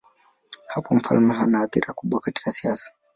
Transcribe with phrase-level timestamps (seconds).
[0.67, 2.91] Hapo mfalme hana athira kubwa katika siasa.